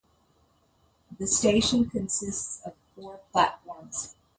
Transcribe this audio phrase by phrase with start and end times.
[1.19, 4.15] The station consists of four platforms.